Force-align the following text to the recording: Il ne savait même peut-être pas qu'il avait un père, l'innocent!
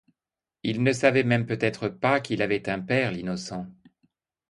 Il 0.63 0.81
ne 0.81 0.93
savait 0.93 1.21
même 1.21 1.45
peut-être 1.45 1.87
pas 1.87 2.21
qu'il 2.21 2.41
avait 2.41 2.67
un 2.69 2.79
père, 2.79 3.11
l'innocent! 3.11 3.67